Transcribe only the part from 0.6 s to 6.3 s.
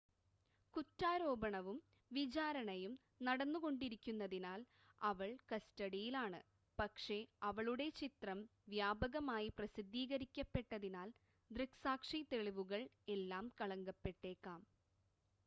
കുറ്റാരോപണവും വിചാരണയും നടന്നുകൊണ്ടിരിക്കുന്നതിനാൽ അവൾ കസ്റ്റഡിയിൽ